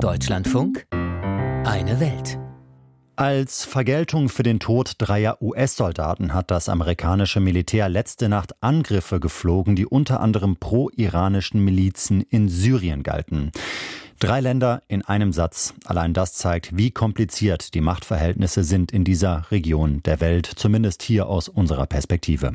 Deutschlandfunk 0.00 0.86
Eine 0.90 2.00
Welt. 2.00 2.38
Als 3.16 3.64
Vergeltung 3.64 4.30
für 4.30 4.42
den 4.42 4.58
Tod 4.58 4.94
dreier 4.98 5.42
US-Soldaten 5.42 6.32
hat 6.32 6.50
das 6.50 6.70
amerikanische 6.70 7.38
Militär 7.38 7.90
letzte 7.90 8.30
Nacht 8.30 8.54
Angriffe 8.62 9.20
geflogen, 9.20 9.76
die 9.76 9.86
unter 9.86 10.20
anderem 10.20 10.56
pro-iranischen 10.56 11.62
Milizen 11.62 12.22
in 12.22 12.48
Syrien 12.48 13.02
galten. 13.02 13.52
Drei 14.24 14.40
Länder 14.40 14.80
in 14.88 15.04
einem 15.04 15.34
Satz. 15.34 15.74
Allein 15.84 16.14
das 16.14 16.32
zeigt, 16.32 16.74
wie 16.74 16.90
kompliziert 16.90 17.74
die 17.74 17.82
Machtverhältnisse 17.82 18.64
sind 18.64 18.90
in 18.90 19.04
dieser 19.04 19.50
Region 19.50 20.02
der 20.02 20.18
Welt, 20.20 20.46
zumindest 20.46 21.02
hier 21.02 21.26
aus 21.26 21.50
unserer 21.50 21.84
Perspektive. 21.84 22.54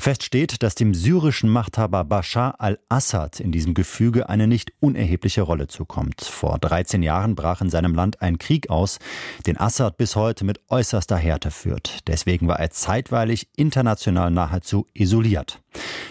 Fest 0.00 0.24
steht, 0.24 0.60
dass 0.64 0.74
dem 0.74 0.94
syrischen 0.94 1.50
Machthaber 1.50 2.02
Bashar 2.02 2.56
al-Assad 2.58 3.38
in 3.38 3.52
diesem 3.52 3.74
Gefüge 3.74 4.28
eine 4.28 4.48
nicht 4.48 4.72
unerhebliche 4.80 5.42
Rolle 5.42 5.68
zukommt. 5.68 6.22
Vor 6.22 6.58
13 6.58 7.04
Jahren 7.04 7.36
brach 7.36 7.60
in 7.60 7.70
seinem 7.70 7.94
Land 7.94 8.20
ein 8.20 8.38
Krieg 8.38 8.68
aus, 8.68 8.98
den 9.46 9.56
Assad 9.56 9.98
bis 9.98 10.16
heute 10.16 10.44
mit 10.44 10.60
äußerster 10.68 11.16
Härte 11.16 11.52
führt. 11.52 12.08
Deswegen 12.08 12.48
war 12.48 12.58
er 12.58 12.70
zeitweilig 12.70 13.46
international 13.54 14.32
nahezu 14.32 14.88
isoliert. 14.94 15.60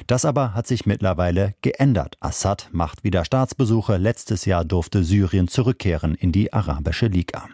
Das 0.07 0.25
aber 0.25 0.53
hat 0.53 0.67
sich 0.67 0.85
mittlerweile 0.85 1.55
geändert. 1.61 2.15
Assad 2.19 2.69
macht 2.71 3.03
wieder 3.03 3.25
Staatsbesuche. 3.25 3.97
Letztes 3.97 4.45
Jahr 4.45 4.65
durfte 4.65 5.03
Syrien 5.03 5.47
zurückkehren 5.47 6.15
in 6.15 6.31
die 6.31 6.53
Arabische 6.53 7.07
Liga. 7.07 7.45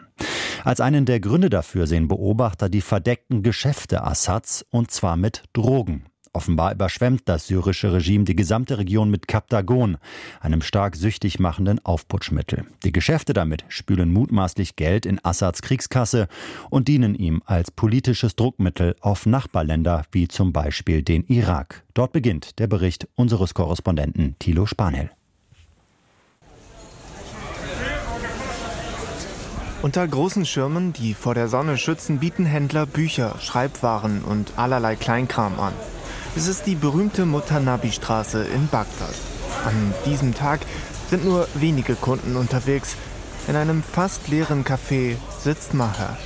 Als 0.64 0.80
einen 0.80 1.04
der 1.04 1.20
Gründe 1.20 1.50
dafür 1.50 1.86
sehen 1.86 2.08
Beobachter 2.08 2.68
die 2.68 2.80
verdeckten 2.80 3.42
Geschäfte 3.42 4.04
Assads 4.04 4.64
und 4.70 4.90
zwar 4.90 5.16
mit 5.16 5.42
Drogen. 5.52 6.06
Offenbar 6.36 6.72
überschwemmt 6.72 7.22
das 7.26 7.46
syrische 7.46 7.92
Regime 7.92 8.24
die 8.24 8.34
gesamte 8.34 8.76
Region 8.76 9.08
mit 9.08 9.28
Kaptagon, 9.28 9.98
einem 10.40 10.62
stark 10.62 10.96
süchtig 10.96 11.38
machenden 11.38 11.78
Aufputschmittel. 11.86 12.66
Die 12.82 12.90
Geschäfte 12.90 13.34
damit 13.34 13.64
spülen 13.68 14.12
mutmaßlich 14.12 14.74
Geld 14.74 15.06
in 15.06 15.24
Assads 15.24 15.62
Kriegskasse 15.62 16.26
und 16.70 16.88
dienen 16.88 17.14
ihm 17.14 17.40
als 17.46 17.70
politisches 17.70 18.34
Druckmittel 18.34 18.96
auf 19.00 19.26
Nachbarländer 19.26 20.06
wie 20.10 20.26
zum 20.26 20.52
Beispiel 20.52 21.02
den 21.04 21.24
Irak. 21.28 21.84
Dort 21.94 22.10
beginnt 22.10 22.58
der 22.58 22.66
Bericht 22.66 23.06
unseres 23.14 23.54
Korrespondenten 23.54 24.34
Thilo 24.40 24.66
Spanel. 24.66 25.12
Unter 29.82 30.08
großen 30.08 30.46
Schirmen, 30.46 30.92
die 30.94 31.14
vor 31.14 31.34
der 31.34 31.46
Sonne 31.46 31.78
schützen, 31.78 32.18
bieten 32.18 32.44
Händler 32.44 32.86
Bücher, 32.86 33.36
Schreibwaren 33.38 34.24
und 34.24 34.54
allerlei 34.56 34.96
Kleinkram 34.96 35.60
an. 35.60 35.74
Es 36.36 36.48
ist 36.48 36.66
die 36.66 36.74
berühmte 36.74 37.26
Mutanabi-Straße 37.26 38.42
in 38.42 38.66
Bagdad. 38.66 39.14
An 39.64 39.94
diesem 40.04 40.34
Tag 40.34 40.60
sind 41.08 41.24
nur 41.24 41.46
wenige 41.54 41.94
Kunden 41.94 42.34
unterwegs. 42.34 42.96
In 43.46 43.54
einem 43.54 43.84
fast 43.84 44.26
leeren 44.26 44.64
Café 44.64 45.14
sitzt 45.38 45.74
Maher. 45.74 46.16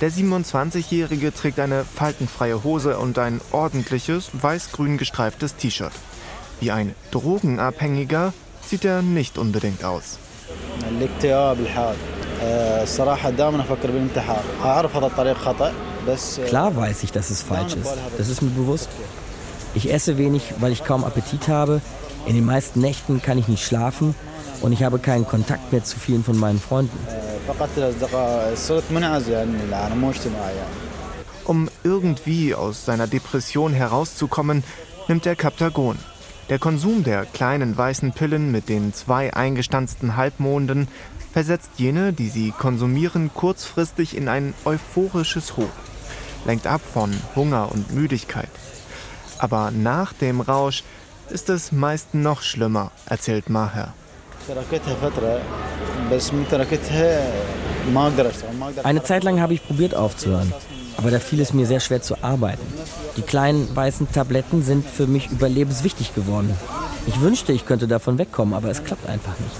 Der 0.00 0.10
27-Jährige 0.10 1.34
trägt 1.34 1.60
eine 1.60 1.84
faltenfreie 1.84 2.64
Hose 2.64 2.98
und 2.98 3.18
ein 3.18 3.42
ordentliches, 3.52 4.30
weiß-grün 4.32 4.96
gestreiftes 4.96 5.56
T-Shirt. 5.56 5.92
Wie 6.60 6.70
ein 6.70 6.94
Drogenabhängiger 7.10 8.32
sieht 8.66 8.86
er 8.86 9.02
nicht 9.02 9.36
unbedingt 9.36 9.84
aus. 9.84 10.18
Klar 16.46 16.76
weiß 16.76 17.02
ich, 17.02 17.12
dass 17.12 17.30
es 17.30 17.42
falsch 17.42 17.74
ist. 17.74 17.94
Das 18.18 18.28
ist 18.28 18.42
mir 18.42 18.50
bewusst. 18.50 18.88
Ich 19.74 19.92
esse 19.92 20.18
wenig, 20.18 20.54
weil 20.60 20.72
ich 20.72 20.84
kaum 20.84 21.04
Appetit 21.04 21.48
habe. 21.48 21.80
In 22.26 22.34
den 22.34 22.44
meisten 22.44 22.80
Nächten 22.80 23.20
kann 23.20 23.38
ich 23.38 23.48
nicht 23.48 23.64
schlafen 23.64 24.14
und 24.62 24.72
ich 24.72 24.82
habe 24.82 24.98
keinen 24.98 25.26
Kontakt 25.26 25.72
mehr 25.72 25.84
zu 25.84 25.98
vielen 25.98 26.24
von 26.24 26.38
meinen 26.38 26.60
Freunden. 26.60 26.98
Um 31.44 31.68
irgendwie 31.82 32.54
aus 32.54 32.84
seiner 32.86 33.06
Depression 33.06 33.74
herauszukommen, 33.74 34.64
nimmt 35.08 35.26
er 35.26 35.36
Kaptagon. 35.36 35.98
Der 36.48 36.58
Konsum 36.58 37.04
der 37.04 37.24
kleinen 37.24 37.76
weißen 37.76 38.12
Pillen 38.12 38.50
mit 38.50 38.68
den 38.68 38.94
zwei 38.94 39.34
eingestanzten 39.34 40.16
Halbmonden 40.16 40.88
versetzt 41.32 41.70
jene, 41.78 42.12
die 42.12 42.28
sie 42.28 42.52
konsumieren, 42.52 43.30
kurzfristig 43.34 44.16
in 44.16 44.28
ein 44.28 44.54
euphorisches 44.64 45.56
Hoch, 45.56 45.72
lenkt 46.44 46.66
ab 46.66 46.80
von 46.92 47.14
Hunger 47.34 47.70
und 47.72 47.92
Müdigkeit. 47.94 48.48
Aber 49.38 49.70
nach 49.70 50.12
dem 50.12 50.40
Rausch 50.40 50.84
ist 51.30 51.48
es 51.48 51.72
meist 51.72 52.14
noch 52.14 52.42
schlimmer, 52.42 52.90
erzählt 53.06 53.48
Maher. 53.48 53.94
Eine 58.82 59.02
Zeit 59.02 59.24
lang 59.24 59.40
habe 59.40 59.54
ich 59.54 59.66
probiert 59.66 59.94
aufzuhören, 59.94 60.52
aber 60.96 61.10
da 61.10 61.18
fiel 61.18 61.40
es 61.40 61.52
mir 61.52 61.66
sehr 61.66 61.80
schwer 61.80 62.02
zu 62.02 62.22
arbeiten. 62.22 62.66
Die 63.16 63.22
kleinen 63.22 63.74
weißen 63.74 64.12
Tabletten 64.12 64.62
sind 64.62 64.88
für 64.88 65.06
mich 65.06 65.30
überlebenswichtig 65.30 66.14
geworden. 66.14 66.56
Ich 67.06 67.20
wünschte, 67.20 67.52
ich 67.52 67.66
könnte 67.66 67.88
davon 67.88 68.18
wegkommen, 68.18 68.54
aber 68.54 68.68
es 68.68 68.84
klappt 68.84 69.08
einfach 69.08 69.34
nicht. 69.38 69.56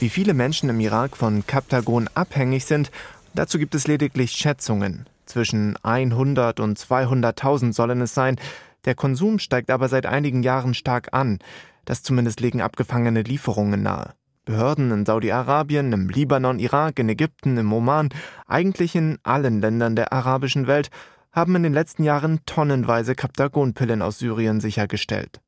Wie 0.00 0.08
viele 0.08 0.34
Menschen 0.34 0.68
im 0.68 0.80
Irak 0.80 1.16
von 1.16 1.46
Kaptagon 1.46 2.08
abhängig 2.14 2.64
sind, 2.64 2.90
dazu 3.34 3.58
gibt 3.58 3.74
es 3.74 3.86
lediglich 3.86 4.32
Schätzungen. 4.32 5.06
Zwischen 5.24 5.76
100 5.82 6.60
und 6.60 6.78
200.000 6.78 7.72
sollen 7.72 8.00
es 8.00 8.12
sein. 8.12 8.36
Der 8.84 8.94
Konsum 8.94 9.38
steigt 9.38 9.70
aber 9.70 9.88
seit 9.88 10.06
einigen 10.06 10.42
Jahren 10.42 10.74
stark 10.74 11.08
an. 11.12 11.38
Das 11.84 12.02
zumindest 12.02 12.40
legen 12.40 12.60
abgefangene 12.60 13.22
Lieferungen 13.22 13.82
nahe. 13.82 14.14
Behörden 14.44 14.90
in 14.90 15.06
Saudi-Arabien, 15.06 15.92
im 15.92 16.10
Libanon, 16.10 16.58
Irak, 16.58 16.98
in 16.98 17.08
Ägypten, 17.08 17.56
im 17.56 17.72
Oman, 17.72 18.10
eigentlich 18.46 18.94
in 18.94 19.18
allen 19.22 19.60
Ländern 19.62 19.96
der 19.96 20.12
arabischen 20.12 20.66
Welt, 20.66 20.90
haben 21.32 21.56
in 21.56 21.62
den 21.62 21.72
letzten 21.72 22.04
Jahren 22.04 22.40
tonnenweise 22.44 23.14
Kaptagonpillen 23.14 24.02
aus 24.02 24.18
Syrien 24.18 24.60
sichergestellt. 24.60 25.40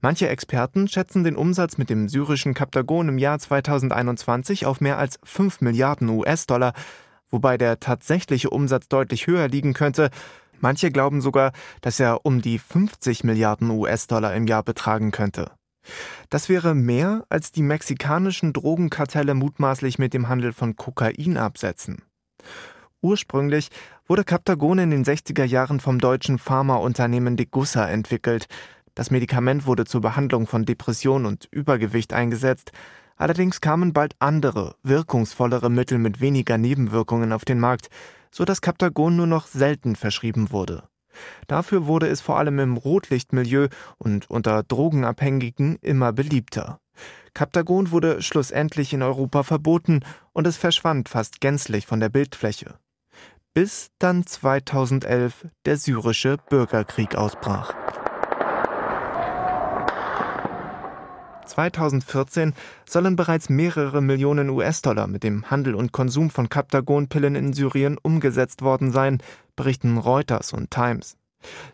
Manche 0.00 0.28
Experten 0.28 0.88
schätzen 0.88 1.24
den 1.24 1.36
Umsatz 1.36 1.78
mit 1.78 1.90
dem 1.90 2.08
syrischen 2.08 2.54
Kaptagon 2.54 3.08
im 3.08 3.18
Jahr 3.18 3.38
2021 3.38 4.66
auf 4.66 4.80
mehr 4.80 4.98
als 4.98 5.18
5 5.24 5.60
Milliarden 5.60 6.08
US-Dollar, 6.08 6.72
wobei 7.30 7.58
der 7.58 7.80
tatsächliche 7.80 8.50
Umsatz 8.50 8.88
deutlich 8.88 9.26
höher 9.26 9.48
liegen 9.48 9.72
könnte. 9.74 10.10
Manche 10.60 10.90
glauben 10.90 11.20
sogar, 11.20 11.52
dass 11.80 12.00
er 12.00 12.24
um 12.24 12.40
die 12.40 12.58
50 12.58 13.24
Milliarden 13.24 13.70
US-Dollar 13.70 14.34
im 14.34 14.46
Jahr 14.46 14.62
betragen 14.62 15.10
könnte. 15.10 15.50
Das 16.30 16.48
wäre 16.48 16.74
mehr, 16.74 17.24
als 17.28 17.52
die 17.52 17.62
mexikanischen 17.62 18.52
Drogenkartelle 18.52 19.34
mutmaßlich 19.34 19.98
mit 19.98 20.14
dem 20.14 20.28
Handel 20.28 20.52
von 20.52 20.76
Kokain 20.76 21.36
absetzen. 21.36 22.02
Ursprünglich 23.00 23.68
wurde 24.08 24.24
Kaptagon 24.24 24.78
in 24.78 24.90
den 24.90 25.04
60er 25.04 25.44
Jahren 25.44 25.78
vom 25.78 26.00
deutschen 26.00 26.38
Pharmaunternehmen 26.38 27.36
Degussa 27.36 27.88
entwickelt, 27.88 28.46
das 28.96 29.10
Medikament 29.10 29.66
wurde 29.66 29.84
zur 29.84 30.00
Behandlung 30.00 30.46
von 30.46 30.64
Depression 30.64 31.26
und 31.26 31.46
Übergewicht 31.52 32.14
eingesetzt, 32.14 32.72
allerdings 33.16 33.60
kamen 33.60 33.92
bald 33.92 34.16
andere, 34.18 34.74
wirkungsvollere 34.82 35.70
Mittel 35.70 35.98
mit 35.98 36.20
weniger 36.22 36.56
Nebenwirkungen 36.56 37.32
auf 37.32 37.44
den 37.44 37.60
Markt, 37.60 37.88
so 38.30 38.46
dass 38.46 38.62
Captagon 38.62 39.14
nur 39.14 39.26
noch 39.26 39.46
selten 39.46 39.96
verschrieben 39.96 40.50
wurde. 40.50 40.88
Dafür 41.46 41.86
wurde 41.86 42.08
es 42.08 42.22
vor 42.22 42.38
allem 42.38 42.58
im 42.58 42.76
Rotlichtmilieu 42.78 43.68
und 43.98 44.30
unter 44.30 44.62
Drogenabhängigen 44.62 45.76
immer 45.82 46.14
beliebter. 46.14 46.80
Captagon 47.34 47.90
wurde 47.90 48.22
schlussendlich 48.22 48.94
in 48.94 49.02
Europa 49.02 49.42
verboten 49.42 50.00
und 50.32 50.46
es 50.46 50.56
verschwand 50.56 51.10
fast 51.10 51.42
gänzlich 51.42 51.86
von 51.86 52.00
der 52.00 52.08
Bildfläche. 52.08 52.78
Bis 53.52 53.90
dann 53.98 54.26
2011 54.26 55.48
der 55.66 55.76
syrische 55.76 56.38
Bürgerkrieg 56.48 57.14
ausbrach. 57.14 57.85
2014 61.56 62.52
sollen 62.84 63.16
bereits 63.16 63.48
mehrere 63.48 64.02
Millionen 64.02 64.50
US-Dollar 64.50 65.06
mit 65.06 65.22
dem 65.22 65.50
Handel 65.50 65.74
und 65.74 65.90
Konsum 65.90 66.28
von 66.28 66.50
Kaptagon-Pillen 66.50 67.34
in 67.34 67.54
Syrien 67.54 67.96
umgesetzt 68.00 68.60
worden 68.60 68.92
sein, 68.92 69.22
berichten 69.56 69.96
Reuters 69.96 70.52
und 70.52 70.70
Times. 70.70 71.16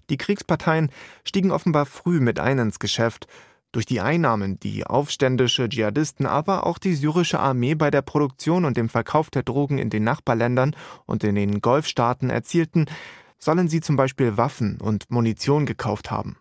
Die 0.08 0.18
Kriegsparteien 0.18 0.90
stiegen 1.24 1.50
offenbar 1.50 1.86
früh 1.86 2.20
mit 2.20 2.38
ein 2.38 2.60
ins 2.60 2.78
Geschäft. 2.78 3.26
Durch 3.72 3.86
die 3.86 4.00
Einnahmen, 4.00 4.60
die 4.60 4.86
aufständische 4.86 5.68
Dschihadisten, 5.68 6.26
aber 6.26 6.64
auch 6.66 6.78
die 6.78 6.94
syrische 6.94 7.40
Armee 7.40 7.74
bei 7.74 7.90
der 7.90 8.02
Produktion 8.02 8.64
und 8.64 8.76
dem 8.76 8.88
Verkauf 8.88 9.30
der 9.30 9.42
Drogen 9.42 9.78
in 9.78 9.90
den 9.90 10.04
Nachbarländern 10.04 10.76
und 11.06 11.24
in 11.24 11.34
den 11.34 11.60
Golfstaaten 11.60 12.30
erzielten, 12.30 12.86
sollen 13.38 13.66
sie 13.66 13.80
zum 13.80 13.96
Beispiel 13.96 14.36
Waffen 14.36 14.78
und 14.80 15.10
Munition 15.10 15.66
gekauft 15.66 16.12
haben. 16.12 16.36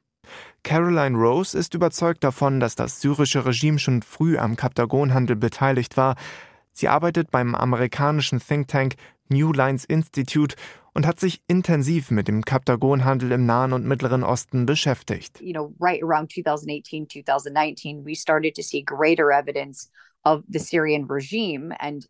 Caroline 0.64 1.18
Rose 1.18 1.58
ist 1.58 1.74
überzeugt 1.74 2.24
davon, 2.24 2.60
dass 2.60 2.76
das 2.76 3.02
syrische 3.02 3.46
Regime 3.46 3.80
schon 3.80 4.02
früh 4.02 4.38
am 4.38 4.56
Kaptagonhandel 4.56 5.36
beteiligt 5.36 5.98
war. 5.98 6.16
Sie 6.72 6.88
arbeitet 6.88 7.32
beim 7.32 7.56
amerikanischen 7.56 8.40
Think 8.40 8.68
Tank 8.68 8.96
New 9.30 9.54
Lines 9.54 9.86
Institute 9.86 10.56
und 10.94 11.08
hat 11.08 11.20
sich 11.20 11.42
intensiv 11.48 12.12
mit 12.12 12.28
dem 12.28 12.44
Kaptagonhandel 12.44 13.32
im 13.32 13.46
Nahen 13.46 13.74
und 13.74 13.86
Mittleren 13.86 14.24
Osten 14.24 14.66
beschäftigt. 14.66 15.40
You 15.42 15.54
know, 15.54 15.74
right 15.80 16.04
around 16.04 16.32
2018, 16.32 17.08
2019, 17.10 18.06
we 18.06 18.16
started 18.16 18.56
to 18.56 18.62
see 18.62 18.84
greater 18.84 19.32
evidence 19.32 19.90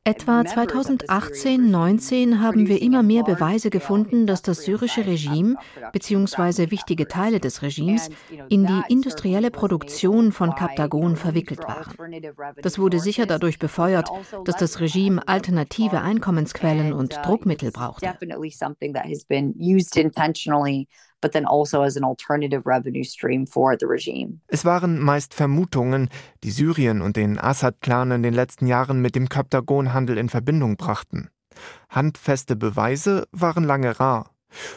Etwa 0.04 0.42
2018-19 0.42 2.40
haben 2.40 2.68
wir 2.68 2.81
immer 2.81 3.04
mehr 3.04 3.24
Beweise 3.24 3.69
gefunden, 3.69 4.28
dass 4.28 4.42
das 4.42 4.66
syrische 4.66 5.06
Regime 5.06 5.56
bzw. 5.94 6.72
wichtige 6.72 7.08
Teile 7.08 7.40
des 7.40 7.62
Regimes 7.62 8.10
in 8.50 8.66
die 8.66 8.81
industrielle 8.90 9.50
Produktion 9.50 10.34
von 10.34 10.56
Kaptagon 10.56 11.16
verwickelt 11.16 11.60
waren. 11.60 11.94
Das 12.62 12.80
wurde 12.80 13.00
sicher 13.00 13.25
dadurch 13.25 13.60
befeuert, 13.60 14.10
also 14.12 14.44
dass 14.44 14.58
das 14.58 14.81
Regime 14.81 15.25
alternative 15.28 16.02
Einkommensquellen 16.02 16.92
und 16.92 17.18
uh, 17.18 17.22
Druckmittel 17.22 17.72
brauchte 17.72 18.13
but 21.21 21.31
then 21.31 21.45
also 21.45 21.81
as 21.81 21.95
an 21.95 22.03
alternative 22.03 22.63
revenue 22.65 23.03
stream 23.03 23.47
for 23.47 23.75
the 23.79 23.85
regime. 23.85 24.41
Es 24.47 24.65
waren 24.65 25.00
meist 25.00 25.33
Vermutungen, 25.33 26.09
die 26.44 26.51
Syrien 26.51 27.01
und 27.01 27.15
den 27.15 27.39
Assad-Clan 27.39 28.12
in 28.12 28.23
den 28.23 28.33
letzten 28.33 28.68
Jahren 28.68 29.01
mit 29.01 29.15
dem 29.15 29.29
Kaptagonhandel 29.29 30.18
in 30.18 30.29
Verbindung 30.29 30.75
brachten. 30.75 31.29
Handfeste 31.89 32.56
Beweise 32.56 33.27
waren 33.31 33.63
lange 33.63 34.00
rar. 34.00 34.31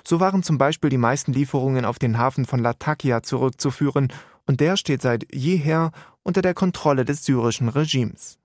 So 0.05 0.21
waren 0.21 0.43
zum 0.43 0.59
Beispiel 0.59 0.91
die 0.91 0.99
meisten 0.99 1.33
Lieferungen 1.33 1.85
auf 1.85 1.99
den 1.99 2.19
Hafen 2.19 2.45
von 2.45 2.61
Latakia 2.61 3.23
zurückzuführen, 3.23 4.13
und 4.47 4.61
der 4.61 4.77
steht 4.77 5.01
seit 5.01 5.35
jeher 5.35 5.91
unter 6.23 6.43
der 6.43 6.53
Kontrolle 6.53 7.07
des 7.07 7.25
syrischen 7.25 7.71
Regimes. 7.71 8.39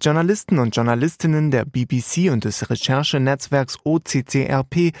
Journalisten 0.00 0.58
und 0.58 0.76
Journalistinnen 0.76 1.50
der 1.50 1.64
BBC 1.64 2.30
und 2.30 2.44
des 2.44 2.68
Recherchenetzwerks 2.70 3.78
OCCRP 3.84 4.92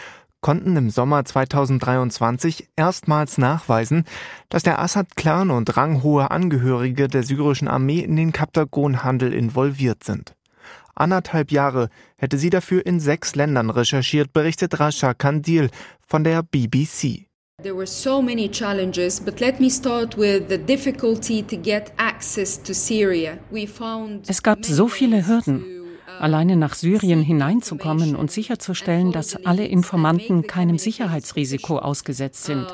konnten 0.42 0.76
im 0.76 0.90
Sommer 0.90 1.24
2023 1.24 2.68
erstmals 2.76 3.38
nachweisen, 3.38 4.04
dass 4.50 4.62
der 4.64 4.80
Assad-Clan 4.80 5.50
und 5.50 5.76
ranghohe 5.76 6.30
Angehörige 6.30 7.08
der 7.08 7.22
syrischen 7.22 7.68
Armee 7.68 8.00
in 8.00 8.16
den 8.16 8.32
Kaptagon-Handel 8.32 9.32
involviert 9.32 10.04
sind. 10.04 10.34
Anderthalb 10.94 11.50
Jahre 11.50 11.88
hätte 12.16 12.36
sie 12.36 12.50
dafür 12.50 12.84
in 12.84 13.00
sechs 13.00 13.34
Ländern 13.34 13.70
recherchiert, 13.70 14.34
berichtet 14.34 14.78
Rasha 14.78 15.14
Kandil 15.14 15.70
von 16.06 16.22
der 16.22 16.42
BBC. 16.42 17.26
There 17.62 17.76
were 17.76 17.86
so 17.86 18.20
many 18.20 18.50
challenges, 18.50 19.20
but 19.20 19.40
let 19.40 19.60
me 19.60 19.70
start 19.70 20.18
with 20.18 20.48
the 20.48 20.58
difficulty 20.58 21.42
to 21.42 21.56
get 21.56 21.92
access 21.96 22.60
to 22.60 22.74
Syria. 22.74 23.38
We 23.50 23.66
found 23.68 24.28
Es 24.28 24.42
gab 24.42 24.64
so 24.64 24.88
viele 24.88 25.26
Hürden 25.26 25.81
alleine 26.22 26.56
nach 26.56 26.74
Syrien 26.74 27.20
hineinzukommen 27.22 28.14
und 28.14 28.30
sicherzustellen, 28.30 29.12
dass 29.12 29.44
alle 29.44 29.66
Informanten 29.66 30.46
keinem 30.46 30.78
Sicherheitsrisiko 30.78 31.78
ausgesetzt 31.78 32.44
sind. 32.44 32.66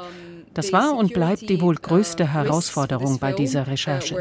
Das 0.52 0.72
war 0.72 0.96
und 0.96 1.14
bleibt 1.14 1.48
die 1.48 1.60
wohl 1.60 1.76
größte 1.76 2.32
Herausforderung 2.32 3.18
bei 3.18 3.32
dieser 3.32 3.66
Recherche. 3.66 4.14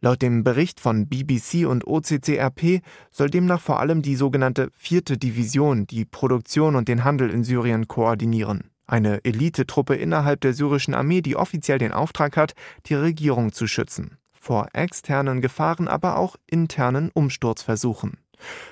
Laut 0.00 0.22
dem 0.22 0.44
Bericht 0.44 0.80
von 0.80 1.06
BBC 1.06 1.66
und 1.66 1.86
OCCRP 1.86 2.82
soll 3.10 3.30
demnach 3.30 3.60
vor 3.60 3.80
allem 3.80 4.02
die 4.02 4.16
sogenannte 4.16 4.68
vierte 4.74 5.16
Division 5.16 5.86
die 5.86 6.04
Produktion 6.04 6.76
und 6.76 6.88
den 6.88 7.04
Handel 7.04 7.30
in 7.30 7.44
Syrien 7.44 7.88
koordinieren 7.88 8.70
eine 8.86 9.24
Elitetruppe 9.24 9.94
innerhalb 9.94 10.40
der 10.40 10.52
syrischen 10.52 10.94
Armee, 10.94 11.20
die 11.20 11.36
offiziell 11.36 11.78
den 11.78 11.92
Auftrag 11.92 12.36
hat, 12.36 12.54
die 12.86 12.94
Regierung 12.94 13.52
zu 13.52 13.66
schützen. 13.66 14.18
Vor 14.32 14.68
externen 14.72 15.40
Gefahren, 15.40 15.88
aber 15.88 16.16
auch 16.16 16.36
internen 16.46 17.10
Umsturzversuchen. 17.12 18.18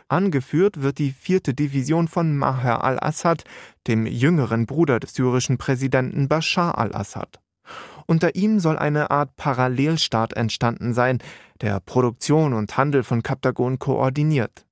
Angeführt 0.08 0.82
wird 0.82 0.98
die 0.98 1.10
vierte 1.10 1.54
Division 1.54 2.08
von 2.08 2.36
Maher 2.36 2.84
al-Assad, 2.84 3.44
dem 3.86 4.06
jüngeren 4.06 4.66
Bruder 4.66 5.00
des 5.00 5.14
syrischen 5.14 5.58
Präsidenten 5.58 6.28
Bashar 6.28 6.78
al-Assad. 6.78 7.40
Unter 8.06 8.34
ihm 8.34 8.60
soll 8.60 8.78
eine 8.78 9.10
Art 9.10 9.34
Parallelstaat 9.36 10.34
entstanden 10.34 10.92
sein, 10.92 11.18
der 11.60 11.80
Produktion 11.80 12.52
und 12.52 12.76
Handel 12.76 13.02
von 13.02 13.22
Kaptagon 13.22 13.78
koordiniert. 13.78 14.66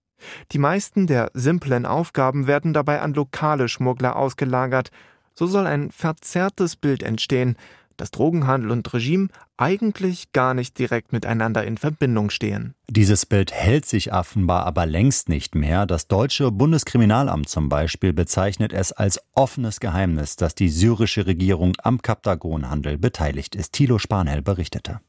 Die 0.52 0.58
meisten 0.58 1.06
der 1.06 1.30
simplen 1.34 1.86
Aufgaben 1.86 2.46
werden 2.46 2.72
dabei 2.72 3.00
an 3.00 3.14
lokale 3.14 3.68
Schmuggler 3.68 4.16
ausgelagert, 4.16 4.90
so 5.34 5.46
soll 5.46 5.66
ein 5.66 5.90
verzerrtes 5.90 6.76
Bild 6.76 7.02
entstehen, 7.02 7.56
dass 7.96 8.10
Drogenhandel 8.10 8.70
und 8.70 8.92
Regime 8.92 9.28
eigentlich 9.56 10.32
gar 10.32 10.54
nicht 10.54 10.78
direkt 10.78 11.12
miteinander 11.12 11.64
in 11.64 11.78
Verbindung 11.78 12.30
stehen. 12.30 12.74
Dieses 12.90 13.26
Bild 13.26 13.52
hält 13.52 13.86
sich 13.86 14.12
offenbar 14.12 14.66
aber 14.66 14.86
längst 14.86 15.28
nicht 15.28 15.54
mehr. 15.54 15.86
Das 15.86 16.08
deutsche 16.08 16.50
Bundeskriminalamt 16.50 17.48
zum 17.48 17.68
Beispiel 17.68 18.12
bezeichnet 18.12 18.72
es 18.72 18.92
als 18.92 19.20
offenes 19.34 19.78
Geheimnis, 19.78 20.36
dass 20.36 20.54
die 20.54 20.68
syrische 20.68 21.26
Regierung 21.26 21.74
am 21.82 22.02
Kaptagonhandel 22.02 22.98
beteiligt 22.98 23.54
ist. 23.54 23.72
Thilo 23.72 23.98
Spanhell 23.98 24.42
berichtete. 24.42 25.00